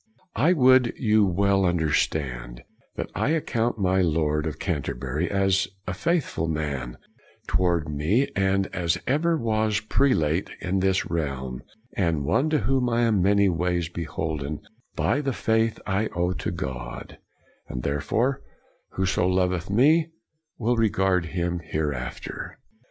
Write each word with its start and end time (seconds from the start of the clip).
I 0.35 0.53
would 0.53 0.95
you 0.97 1.23
would 1.27 1.37
well 1.37 1.63
understand 1.63 2.63
that 2.95 3.11
I 3.13 3.27
account 3.33 3.77
my 3.77 4.01
Lord 4.01 4.47
of 4.47 4.57
Canterbury 4.57 5.29
as 5.29 5.67
faithful 5.93 6.45
a 6.45 6.49
man 6.49 6.97
toward 7.45 7.87
me 7.87 8.27
as 8.35 8.97
ever 9.05 9.37
was 9.37 9.79
prelate 9.79 10.49
in 10.59 10.79
this 10.79 11.05
realm, 11.11 11.61
and 11.95 12.25
one 12.25 12.49
to 12.49 12.61
whom 12.61 12.89
I 12.89 13.01
am 13.03 13.21
many 13.21 13.47
ways 13.47 13.89
beholden 13.89 14.61
by 14.95 15.21
the 15.21 15.33
faith 15.33 15.77
I 15.85 16.07
owe 16.15 16.31
to 16.33 16.49
God; 16.49 17.19
and 17.67 17.83
therefore 17.83 18.41
whoso 18.93 19.27
loveth 19.27 19.69
me 19.69 20.09
will 20.57 20.77
regard 20.77 21.25
him 21.27 21.59
hereafter.' 21.63 22.57